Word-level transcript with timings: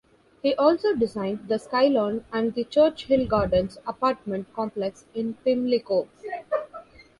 He 0.41 0.55
also 0.55 0.95
designed 0.95 1.47
the 1.47 1.59
Skylon 1.59 2.23
and 2.33 2.55
the 2.55 2.63
Churchill 2.63 3.27
Gardens 3.27 3.77
apartment 3.85 4.51
complex 4.55 5.05
in 5.13 5.35
Pimlico. 5.45 6.07